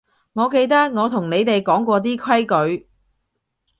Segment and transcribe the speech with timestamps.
[0.33, 2.87] 我記得我同你哋講過啲規矩